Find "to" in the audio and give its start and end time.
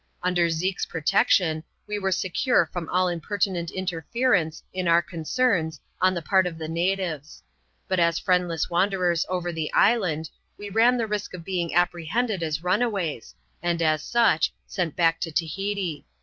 15.19-15.31